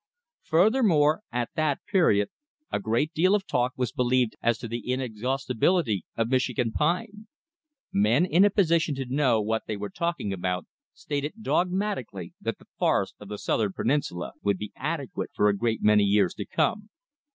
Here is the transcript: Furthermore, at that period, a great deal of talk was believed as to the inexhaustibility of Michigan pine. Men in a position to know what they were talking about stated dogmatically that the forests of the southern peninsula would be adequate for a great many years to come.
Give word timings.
Furthermore, 0.41 1.21
at 1.31 1.51
that 1.55 1.81
period, 1.85 2.29
a 2.71 2.79
great 2.79 3.13
deal 3.13 3.35
of 3.35 3.45
talk 3.45 3.71
was 3.77 3.91
believed 3.91 4.35
as 4.41 4.57
to 4.57 4.67
the 4.67 4.91
inexhaustibility 4.91 6.05
of 6.17 6.27
Michigan 6.27 6.71
pine. 6.71 7.27
Men 7.93 8.25
in 8.25 8.43
a 8.43 8.49
position 8.49 8.95
to 8.95 9.05
know 9.05 9.39
what 9.39 9.65
they 9.67 9.77
were 9.77 9.91
talking 9.91 10.33
about 10.33 10.65
stated 10.91 11.43
dogmatically 11.43 12.33
that 12.41 12.57
the 12.57 12.65
forests 12.79 13.17
of 13.19 13.27
the 13.27 13.37
southern 13.37 13.73
peninsula 13.73 14.31
would 14.41 14.57
be 14.57 14.71
adequate 14.75 15.29
for 15.35 15.49
a 15.49 15.55
great 15.55 15.83
many 15.83 16.03
years 16.03 16.33
to 16.33 16.47
come. 16.47 16.89